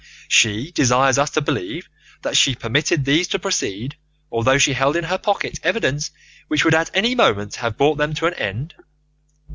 She 0.27 0.71
desires 0.71 1.19
us 1.19 1.29
to 1.29 1.41
believe 1.41 1.87
that 2.23 2.35
she 2.35 2.55
permitted 2.55 3.05
these 3.05 3.27
to 3.27 3.37
proceed, 3.37 3.97
although 4.31 4.57
she 4.57 4.73
held 4.73 4.95
in 4.95 5.03
her 5.03 5.19
pocket 5.19 5.59
evidence 5.61 6.09
which 6.47 6.65
would 6.65 6.73
at 6.73 6.89
any 6.95 7.13
moment 7.13 7.57
have 7.57 7.77
brought 7.77 7.99
them 7.99 8.15
to 8.15 8.25
an 8.25 8.33
end. 8.33 8.73